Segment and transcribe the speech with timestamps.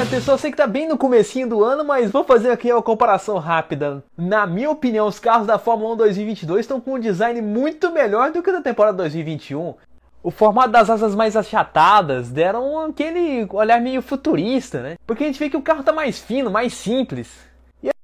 [0.00, 2.80] Olha pessoal, sei que tá bem no comecinho do ano, mas vou fazer aqui uma
[2.80, 4.02] comparação rápida.
[4.16, 8.32] Na minha opinião, os carros da Fórmula 1 2022 estão com um design muito melhor
[8.32, 9.74] do que da temporada 2021.
[10.22, 14.96] O formato das asas mais achatadas deram aquele olhar meio futurista, né?
[15.06, 17.30] Porque a gente vê que o carro tá mais fino, mais simples.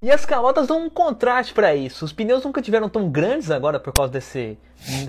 [0.02, 2.04] E as calotas dão um contraste para isso.
[2.04, 4.58] Os pneus nunca tiveram tão grandes agora por causa desse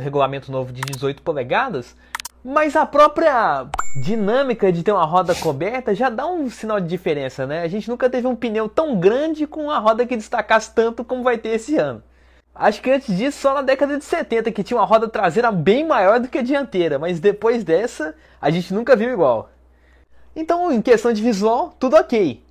[0.01, 1.97] regulamento novo de 18 polegadas,
[2.45, 3.67] mas a própria
[3.99, 7.61] dinâmica de ter uma roda coberta já dá um sinal de diferença, né?
[7.61, 11.23] A gente nunca teve um pneu tão grande com uma roda que destacasse tanto como
[11.23, 12.01] vai ter esse ano.
[12.53, 15.85] Acho que antes disso, só na década de 70, que tinha uma roda traseira bem
[15.85, 19.49] maior do que a dianteira, mas depois dessa, a gente nunca viu igual.
[20.35, 22.43] Então, em questão de visual, tudo ok.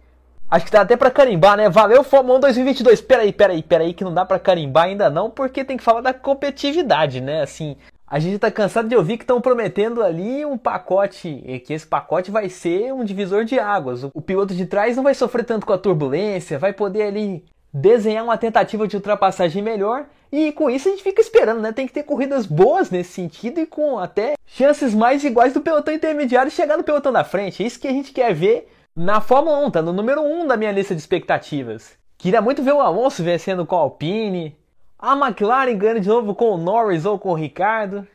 [0.49, 1.69] Acho que dá até pra carimbar, né?
[1.69, 3.01] Valeu Fórmula 1 2022.
[3.01, 6.15] Peraí, peraí, peraí, que não dá pra carimbar ainda não, porque tem que falar da
[6.15, 7.43] competitividade, né?
[7.43, 11.87] Assim, a gente tá cansado de ouvir que estão prometendo ali um pacote, que esse
[11.87, 14.05] pacote vai ser um divisor de águas.
[14.15, 18.25] O piloto de trás não vai sofrer tanto com a turbulência, vai poder ali desenhar
[18.25, 20.07] uma tentativa de ultrapassagem melhor.
[20.31, 21.73] E com isso a gente fica esperando, né?
[21.73, 25.93] Tem que ter corridas boas nesse sentido e com até chances mais iguais do pelotão
[25.93, 27.63] intermediário chegar no pelotão da frente.
[27.63, 30.57] É isso que a gente quer ver na Fórmula 1, tá no número 1 da
[30.57, 31.93] minha lista de expectativas.
[32.17, 34.57] Queria muito ver o Alonso vencendo com a Alpine,
[34.99, 38.07] a McLaren ganhando de novo com o Norris ou com o Ricardo,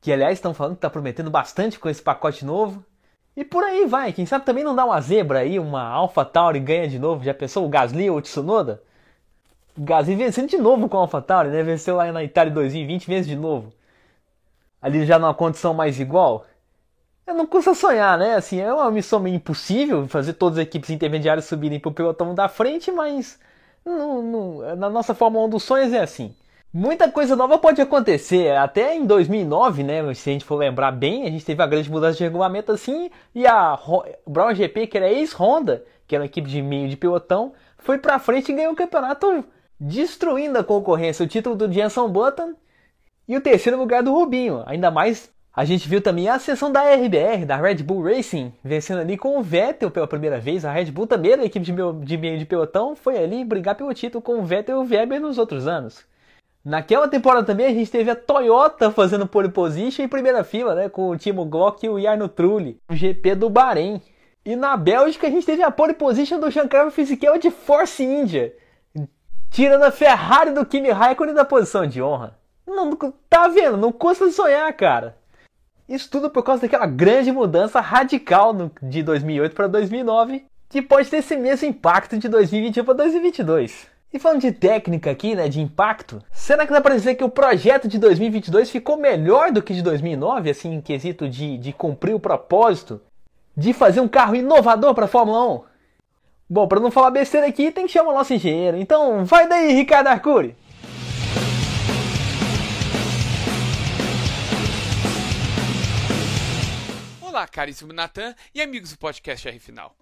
[0.00, 2.84] que aliás estão falando que tá prometendo bastante com esse pacote novo.
[3.36, 6.60] E por aí vai, quem sabe também não dá uma zebra aí, uma Alpha Tauri
[6.60, 8.82] ganha de novo, já pensou o Gasly ou o Tsunoda?
[9.78, 11.62] Gasly vencendo de novo com a AlphaTauri, né?
[11.62, 13.72] Venceu lá na Itália 2020, vence de novo.
[14.82, 16.46] Ali já numa condição mais igual.
[17.24, 18.34] Eu não custa sonhar, né?
[18.34, 22.48] Assim, é uma missão meio impossível fazer todas as equipes intermediárias subirem pro pelotão da
[22.48, 23.38] frente, mas
[24.76, 26.34] na nossa Fórmula 1 dos sonhos é assim.
[26.72, 28.54] Muita coisa nova pode acontecer.
[28.56, 30.14] Até em 2009, né?
[30.14, 33.10] Se a gente for lembrar bem, a gente teve a grande mudança de regulamento assim.
[33.34, 33.78] E a
[34.26, 38.18] Brown GP, que era ex-Honda, que era uma equipe de meio de pelotão, foi pra
[38.18, 39.44] frente e ganhou o campeonato
[39.80, 42.54] destruindo a concorrência, o título do Jenson Button
[43.26, 44.62] e o terceiro lugar do Rubinho.
[44.66, 49.00] Ainda mais, a gente viu também a sessão da RBR, da Red Bull Racing, vencendo
[49.00, 50.64] ali com o Vettel pela primeira vez.
[50.64, 53.92] A Red Bull também a equipe de meio de, de pelotão, foi ali brigar pelo
[53.92, 56.06] título com o Vettel e o Weber nos outros anos.
[56.64, 60.88] Naquela temporada também a gente teve a Toyota fazendo pole position em primeira fila, né,
[60.88, 64.00] com o Timo Glock e o Jarno Trulli, o GP do Bahrein.
[64.44, 68.54] E na Bélgica a gente teve a pole position do Giancarlo Fisichella de Force India,
[69.50, 72.38] tirando a Ferrari do Kimi Raikkonen da posição de honra.
[72.64, 72.96] Não,
[73.28, 73.76] tá vendo?
[73.76, 75.18] Não custa sonhar, cara.
[75.88, 81.18] Isso tudo por causa daquela grande mudança radical de 2008 para 2009, que pode ter
[81.18, 83.86] esse mesmo impacto de 2021 para 2022.
[84.12, 87.30] E falando de técnica aqui, né, de impacto, será que dá para dizer que o
[87.30, 92.14] projeto de 2022 ficou melhor do que de 2009, assim, em quesito de, de cumprir
[92.14, 93.00] o propósito
[93.56, 95.60] de fazer um carro inovador para a Fórmula 1?
[96.50, 98.78] Bom, para não falar besteira aqui, tem que chamar o nosso engenheiro.
[98.78, 100.54] Então, vai daí, Ricardo Arcuri!
[107.38, 109.96] Olá, caríssimo Natan e amigos do podcast R Final.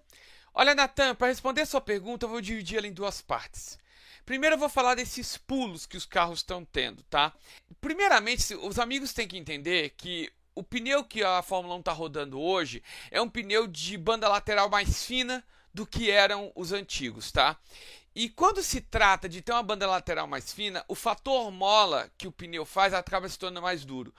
[0.55, 3.77] Olha, Natan, para responder sua pergunta, eu vou dividir ela em duas partes.
[4.25, 7.31] Primeiro eu vou falar desses pulos que os carros estão tendo, tá?
[7.79, 12.41] Primeiramente, os amigos têm que entender que o pneu que a Fórmula 1 está rodando
[12.41, 12.81] hoje
[13.11, 17.55] é um pneu de banda lateral mais fina do que eram os antigos, tá?
[18.15, 22.27] E quando se trata de ter uma banda lateral mais fina, o fator mola que
[22.27, 24.11] o pneu faz acaba se tornando mais duro.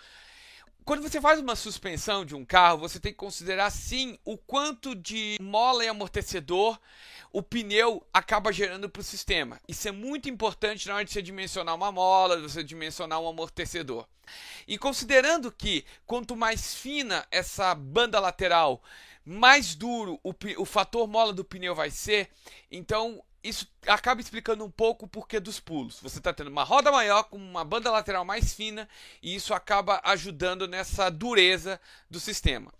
[0.89, 4.95] Quando você faz uma suspensão de um carro, você tem que considerar sim o quanto
[4.95, 6.81] de mola e amortecedor
[7.31, 9.61] o pneu acaba gerando para o sistema.
[9.69, 13.29] Isso é muito importante na hora de você dimensionar uma mola, de você dimensionar um
[13.29, 14.09] amortecedor.
[14.67, 18.83] E considerando que quanto mais fina essa banda lateral
[19.27, 22.31] mais duro o, o fator mola do pneu vai ser,
[22.71, 26.01] então isso acaba explicando um pouco o porquê dos pulos.
[26.01, 28.89] Você está tendo uma roda maior com uma banda lateral mais fina
[29.23, 31.81] e isso acaba ajudando nessa dureza
[32.11, 32.73] do sistema.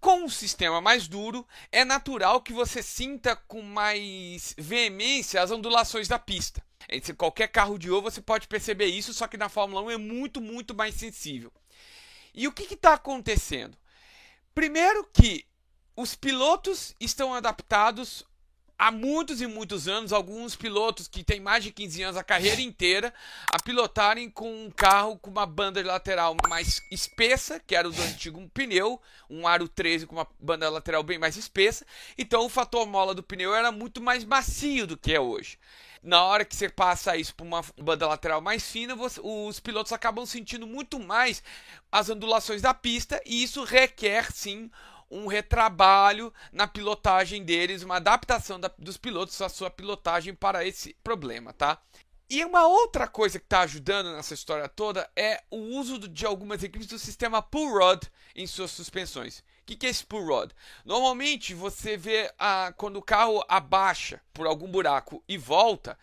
[0.00, 6.08] Com um sistema mais duro, é natural que você sinta com mais veemência as ondulações
[6.08, 6.62] da pista.
[6.88, 9.96] Em qualquer carro de ouro você pode perceber isso, só que na Fórmula 1 é
[9.96, 11.50] muito, muito mais sensível.
[12.34, 13.76] E o que está acontecendo?
[14.54, 15.46] Primeiro que
[15.96, 18.24] os pilotos estão adaptados
[18.78, 22.60] há muitos e muitos anos, alguns pilotos que têm mais de 15 anos, a carreira
[22.60, 23.12] inteira,
[23.52, 28.02] a pilotarem com um carro com uma banda lateral mais espessa, que era o do
[28.02, 31.86] antigo pneu, um aro 13 com uma banda lateral bem mais espessa.
[32.18, 35.58] Então o fator mola do pneu era muito mais macio do que é hoje.
[36.04, 39.90] Na hora que você passa isso para uma banda lateral mais fina, você, os pilotos
[39.90, 41.42] acabam sentindo muito mais
[41.90, 44.70] as ondulações da pista e isso requer sim
[45.10, 50.94] um retrabalho na pilotagem deles, uma adaptação da, dos pilotos à sua pilotagem para esse
[51.02, 51.80] problema, tá?
[52.28, 56.62] E uma outra coisa que está ajudando nessa história toda é o uso de algumas
[56.62, 58.02] equipes do sistema pull rod
[58.34, 59.40] em suas suspensões.
[59.40, 60.50] O que, que, é esse pull rod?
[60.84, 65.98] Normalmente você vê a, quando o carro abaixa por algum buraco e volta,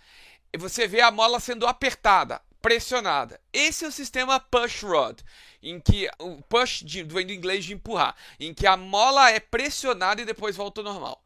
[0.57, 3.39] você vê a mola sendo apertada, pressionada.
[3.51, 5.19] Esse é o sistema push rod,
[5.61, 9.39] em que o push de, vem do inglês de empurrar, em que a mola é
[9.39, 11.23] pressionada e depois volta ao normal.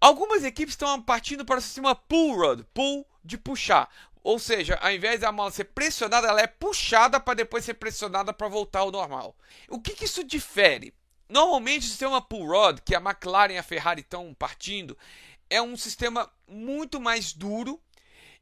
[0.00, 3.88] Algumas equipes estão partindo para o sistema pull rod, pull de puxar.
[4.22, 8.32] Ou seja, ao invés da mola ser pressionada, ela é puxada para depois ser pressionada
[8.32, 9.36] para voltar ao normal.
[9.68, 10.92] O que, que isso difere?
[11.28, 14.98] Normalmente o sistema pull rod, que a McLaren e a Ferrari estão partindo,
[15.48, 17.80] é um sistema muito mais duro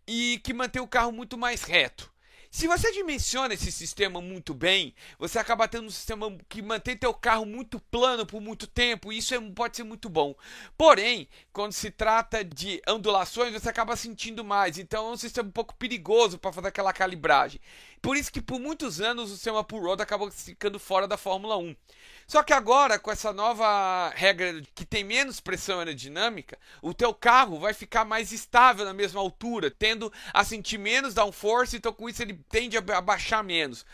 [0.06, 2.12] e que mantém o carro muito mais reto.
[2.55, 7.12] Se você dimensiona esse sistema muito bem, você acaba tendo um sistema que mantém teu
[7.12, 10.37] carro muito plano por muito tempo, e isso é, pode ser muito bom.
[10.79, 15.51] Porém, quando se trata de ondulações, você acaba sentindo mais, então é um sistema um
[15.51, 17.61] pouco perigoso para fazer aquela calibragem.
[18.01, 21.57] Por isso que por muitos anos o sistema pull rod acabou ficando fora da Fórmula
[21.57, 21.75] 1.
[22.27, 27.59] Só que agora, com essa nova regra que tem menos pressão aerodinâmica, o teu carro
[27.59, 32.23] vai ficar mais estável na mesma altura, tendo a sentir menos downforce, então com isso
[32.23, 33.85] ele tende a baixar menos.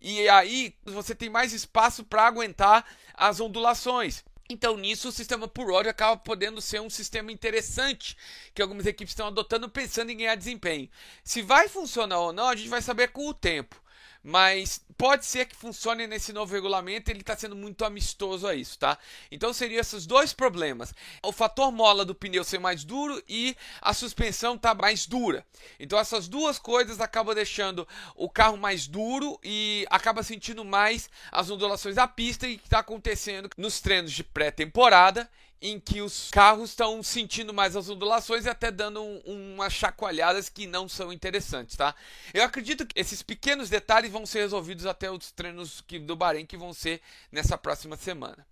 [0.00, 2.84] E aí você tem mais espaço para aguentar
[3.14, 4.24] as ondulações.
[4.48, 8.16] Então, nisso, o sistema por rod acaba podendo ser um sistema interessante
[8.52, 10.88] que algumas equipes estão adotando pensando em ganhar desempenho.
[11.22, 13.79] Se vai funcionar ou não, a gente vai saber com o tempo
[14.22, 18.78] mas pode ser que funcione nesse novo regulamento, ele está sendo muito amistoso a isso,
[18.78, 18.98] tá?
[19.30, 23.94] Então seriam esses dois problemas: o fator mola do pneu ser mais duro e a
[23.94, 25.44] suspensão tá mais dura.
[25.78, 31.50] Então essas duas coisas acabam deixando o carro mais duro e acaba sentindo mais as
[31.50, 35.28] ondulações da pista e que está acontecendo nos treinos de pré-temporada
[35.62, 40.48] em que os carros estão sentindo mais as ondulações e até dando um, umas chacoalhadas
[40.48, 41.94] que não são interessantes, tá?
[42.32, 46.46] Eu acredito que esses pequenos detalhes vão ser resolvidos até os treinos que, do Bahrein
[46.46, 48.46] que vão ser nessa próxima semana.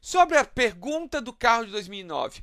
[0.00, 2.42] Sobre a pergunta do carro de 2009.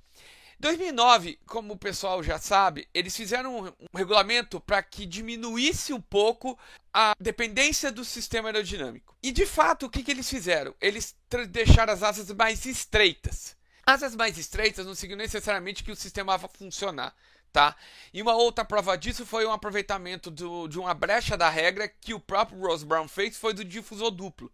[0.61, 6.57] 2009, como o pessoal já sabe, eles fizeram um, regulamento para que diminuísse um pouco
[6.94, 9.15] a dependência do sistema aerodinâmico.
[9.23, 10.73] E de fato, o que, que eles fizeram?
[10.79, 11.15] Eles
[11.49, 13.57] deixaram as asas mais estreitas.
[13.86, 17.16] Asas mais estreitas não significa necessariamente que o sistema vai funcionar.
[17.51, 17.75] Tá?
[18.13, 22.13] E uma outra prova disso foi um aproveitamento do, de uma brecha da regra que
[22.13, 24.50] o próprio Ross Brown fez, foi do difusor duplo.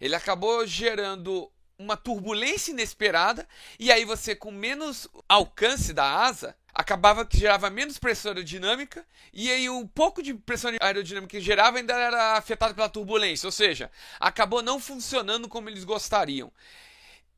[0.00, 3.46] Ele acabou gerando uma turbulência inesperada
[3.78, 9.50] e aí você com menos alcance da asa acabava que gerava menos pressão aerodinâmica e
[9.50, 13.90] aí o pouco de pressão aerodinâmica que gerava ainda era afetado pela turbulência, ou seja,
[14.18, 16.50] acabou não funcionando como eles gostariam.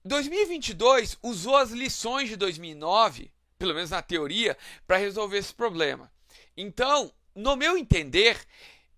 [0.05, 4.57] 2022 usou as lições de 2009, pelo menos na teoria,
[4.87, 6.11] para resolver esse problema.
[6.57, 8.39] Então, no meu entender,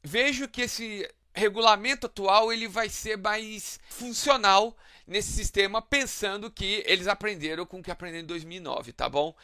[0.02, 4.76] vejo que esse regulamento atual ele vai ser mais funcional
[5.06, 9.34] nesse sistema, pensando que eles aprenderam com o que aprenderam em 2009, tá bom?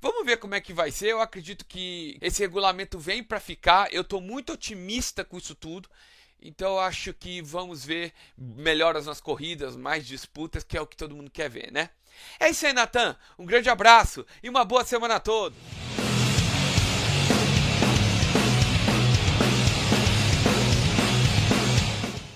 [0.00, 1.10] Vamos ver como é que vai ser.
[1.10, 3.92] Eu acredito que esse regulamento vem para ficar.
[3.92, 5.88] Eu estou muito otimista com isso tudo.
[6.44, 11.14] Então acho que vamos ver melhoras nas corridas, mais disputas, que é o que todo
[11.14, 11.90] mundo quer ver, né?
[12.38, 13.16] É isso aí, Natan.
[13.38, 15.56] Um grande abraço e uma boa semana a todos.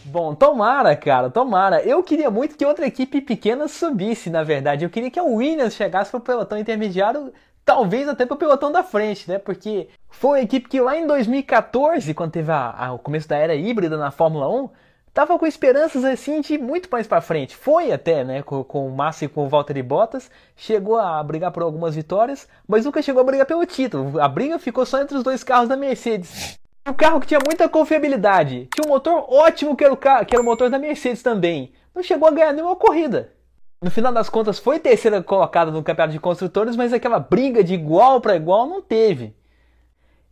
[0.04, 1.82] Bom, tomara, cara, tomara.
[1.82, 4.84] Eu queria muito que outra equipe pequena subisse, na verdade.
[4.84, 7.32] Eu queria que a Williams chegasse para o pelotão intermediário
[7.66, 9.38] talvez até para o pelotão da frente, né?
[9.38, 13.36] Porque foi uma equipe que lá em 2014, quando teve a, a, o começo da
[13.36, 14.70] era híbrida na Fórmula 1,
[15.12, 17.56] tava com esperanças assim de muito mais para frente.
[17.56, 21.50] Foi até, né, com, com o Massa e com o Valtteri Bottas, chegou a brigar
[21.50, 24.20] por algumas vitórias, mas nunca chegou a brigar pelo título.
[24.20, 26.56] A briga ficou só entre os dois carros da Mercedes.
[26.88, 30.40] Um carro que tinha muita confiabilidade, tinha um motor ótimo que era o, que era
[30.40, 31.72] o motor da Mercedes também.
[31.92, 33.32] Não chegou a ganhar nenhuma corrida.
[33.80, 37.74] No final das contas, foi terceira colocada no campeonato de construtores, mas aquela briga de
[37.74, 39.36] igual para igual não teve.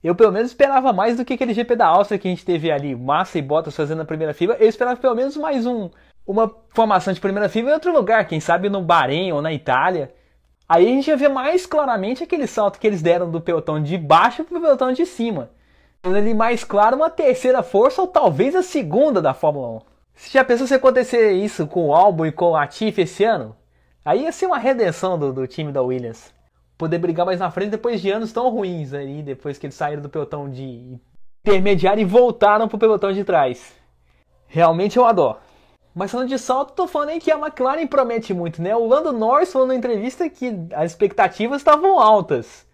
[0.03, 2.71] Eu pelo menos esperava mais do que aquele GP da Áustria que a gente teve
[2.71, 4.55] ali, Massa e Bottas fazendo a primeira fila.
[4.59, 5.91] Eu esperava pelo menos mais um,
[6.27, 10.13] uma formação de primeira fila em outro lugar, quem sabe no Bahrein ou na Itália.
[10.69, 13.97] Aí a gente ia ver mais claramente aquele salto que eles deram do pelotão de
[13.99, 15.51] baixo para o pelotão de cima.
[16.03, 19.94] Ali mais claro uma terceira força ou talvez a segunda da Fórmula 1.
[20.14, 23.56] Você já pensou se acontecer isso com o Albon e com o Latifi esse ano?
[24.04, 26.33] Aí ia ser uma redenção do, do time da Williams.
[26.78, 30.02] Poder brigar mais na frente depois de anos tão ruins aí, depois que eles saíram
[30.02, 30.99] do pelotão de
[31.44, 33.75] intermediário e voltaram pro pelotão de trás.
[34.47, 35.40] Realmente é uma dó.
[35.94, 38.75] Mas falando de salto, tô falando aí que a McLaren promete muito, né?
[38.75, 42.66] O Lando Norris falou na entrevista que as expectativas estavam altas.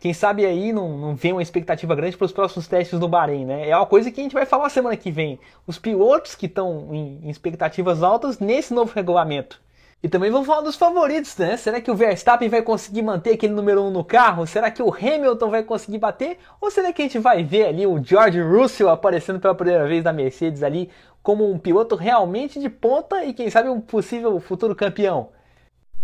[0.00, 3.44] Quem sabe aí não, não vem uma expectativa grande para os próximos testes no Bahrein,
[3.46, 3.68] né?
[3.68, 5.40] É uma coisa que a gente vai falar semana que vem.
[5.66, 9.62] Os pilotos que estão em, expectativas altas nesse novo regulamento.
[10.02, 11.56] E também vamos falar dos favoritos, né?
[11.56, 14.46] Será que o Verstappen vai conseguir manter aquele número 1 um no carro?
[14.46, 16.36] Será que o Hamilton vai conseguir bater?
[16.60, 20.04] Ou será que a gente vai ver ali o George Russell aparecendo pela primeira vez
[20.04, 20.90] na Mercedes ali
[21.22, 25.30] como um piloto realmente de ponta e quem sabe um possível futuro campeão?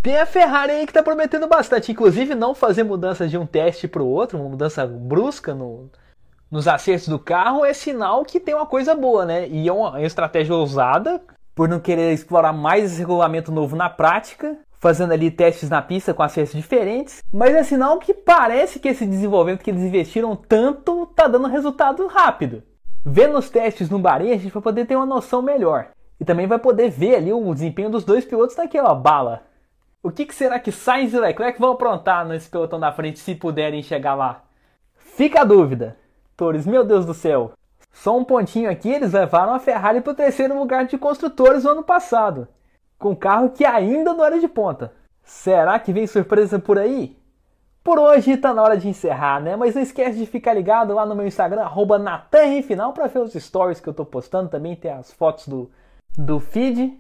[0.03, 3.87] Tem a Ferrari aí que está prometendo bastante, inclusive não fazer mudanças de um teste
[3.87, 5.91] para o outro, uma mudança brusca no,
[6.51, 9.47] nos acertos do carro é sinal que tem uma coisa boa, né?
[9.47, 11.21] E é uma estratégia ousada,
[11.55, 16.15] por não querer explorar mais esse regulamento novo na prática, fazendo ali testes na pista
[16.15, 21.05] com acessos diferentes, mas é sinal que parece que esse desenvolvimento que eles investiram tanto
[21.15, 22.63] tá dando resultado rápido.
[23.05, 25.91] Vendo os testes no Bahrein, a gente vai poder ter uma noção melhor.
[26.19, 29.43] E também vai poder ver ali o desempenho dos dois pilotos naquela bala.
[30.03, 33.35] O que, que será que Sainz e Leclerc vão aprontar nesse pelotão da frente se
[33.35, 34.43] puderem chegar lá?
[34.97, 35.97] Fica a dúvida.
[36.35, 37.53] Torres, meu Deus do céu.
[37.93, 41.71] Só um pontinho aqui, eles levaram a Ferrari para o terceiro lugar de construtores no
[41.71, 42.49] ano passado,
[42.99, 44.93] com um carro que ainda não era de ponta.
[45.23, 47.19] Será que vem surpresa por aí?
[47.85, 49.55] Por hoje está na hora de encerrar, né?
[49.57, 51.99] Mas não esquece de ficar ligado lá no meu Instagram, arroba
[52.95, 54.49] para ver os stories que eu estou postando.
[54.49, 55.71] Também tem as fotos do,
[56.17, 57.00] do feed.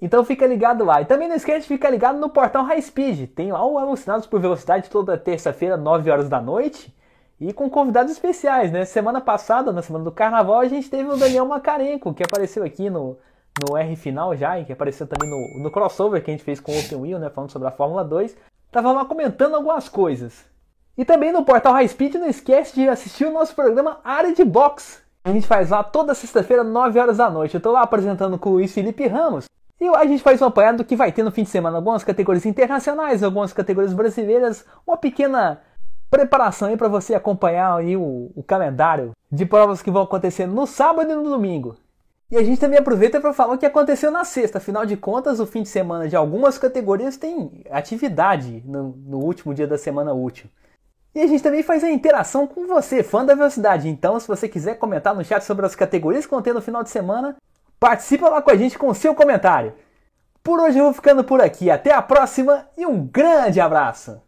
[0.00, 1.02] Então fica ligado lá.
[1.02, 3.30] E também não esquece de ficar ligado no portal High Speed.
[3.30, 6.94] Tem lá o Alucinados por Velocidade toda terça-feira, 9 horas da noite.
[7.40, 8.84] E com convidados especiais, né?
[8.84, 12.90] Semana passada, na semana do carnaval, a gente teve o Daniel Macarenco, que apareceu aqui
[12.90, 13.16] no,
[13.60, 16.58] no R final já, e que apareceu também no, no crossover que a gente fez
[16.58, 17.30] com o Open Wheel, né?
[17.30, 18.36] Falando sobre a Fórmula 2.
[18.70, 20.44] Tava lá comentando algumas coisas.
[20.96, 24.44] E também no portal High Speed, não esquece de assistir o nosso programa Área de
[24.44, 25.00] Box.
[25.24, 27.54] A gente faz lá toda sexta-feira, 9 horas da noite.
[27.54, 29.48] Eu tô lá apresentando com o Luiz Felipe Ramos.
[29.80, 31.76] E a gente faz um apanhado do que vai ter no fim de semana.
[31.76, 34.64] Algumas categorias internacionais, algumas categorias brasileiras.
[34.86, 35.60] Uma pequena
[36.10, 40.66] preparação aí para você acompanhar aí o, o, calendário de provas que vão acontecer no
[40.66, 41.76] sábado e no domingo.
[42.30, 44.58] E a gente também aproveita para falar o que aconteceu na sexta.
[44.58, 49.54] Afinal de contas, o fim de semana de algumas categorias tem atividade no, no último
[49.54, 50.48] dia da semana útil.
[51.14, 53.88] E a gente também faz a interação com você, fã da velocidade.
[53.88, 56.82] Então, se você quiser comentar no chat sobre as categorias que vão ter no final
[56.82, 57.36] de semana,
[57.78, 59.74] participa lá com a gente com o seu comentário.
[60.42, 61.70] Por hoje eu vou ficando por aqui.
[61.70, 64.27] Até a próxima e um grande abraço!